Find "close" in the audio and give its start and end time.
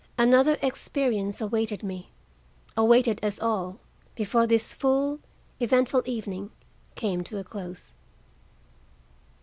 7.43-7.93